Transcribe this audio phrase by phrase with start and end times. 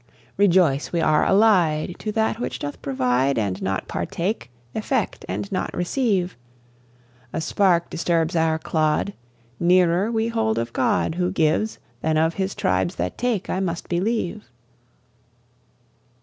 [0.35, 5.71] Rejoice we are allied To That which doth provide And not partake, effect and not
[5.75, 6.35] receive!
[7.33, 9.13] A spark disturbs our clod;
[9.59, 13.89] Nearer we hold of God Who gives, than of His tribes that take, I must
[13.89, 14.45] believe.